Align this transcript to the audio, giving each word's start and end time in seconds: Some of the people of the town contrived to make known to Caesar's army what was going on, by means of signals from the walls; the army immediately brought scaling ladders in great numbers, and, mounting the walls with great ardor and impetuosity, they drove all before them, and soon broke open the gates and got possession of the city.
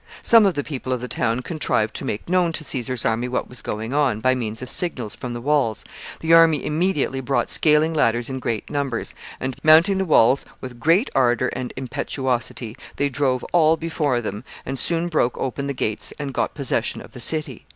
Some 0.23 0.47
of 0.47 0.55
the 0.55 0.63
people 0.63 0.91
of 0.93 0.99
the 0.99 1.07
town 1.07 1.41
contrived 1.41 1.93
to 1.97 2.05
make 2.05 2.27
known 2.27 2.53
to 2.53 2.63
Caesar's 2.63 3.05
army 3.05 3.27
what 3.27 3.47
was 3.47 3.61
going 3.61 3.93
on, 3.93 4.19
by 4.19 4.33
means 4.33 4.63
of 4.63 4.69
signals 4.71 5.15
from 5.15 5.33
the 5.33 5.39
walls; 5.41 5.85
the 6.21 6.33
army 6.33 6.65
immediately 6.65 7.21
brought 7.21 7.51
scaling 7.51 7.93
ladders 7.93 8.27
in 8.27 8.39
great 8.39 8.67
numbers, 8.71 9.13
and, 9.39 9.55
mounting 9.61 9.99
the 9.99 10.05
walls 10.05 10.43
with 10.59 10.79
great 10.79 11.11
ardor 11.13 11.49
and 11.49 11.71
impetuosity, 11.77 12.75
they 12.95 13.09
drove 13.09 13.43
all 13.53 13.77
before 13.77 14.21
them, 14.21 14.43
and 14.65 14.79
soon 14.79 15.07
broke 15.07 15.37
open 15.37 15.67
the 15.67 15.71
gates 15.71 16.13
and 16.17 16.33
got 16.33 16.55
possession 16.55 16.99
of 17.01 17.11
the 17.11 17.19
city. 17.19 17.67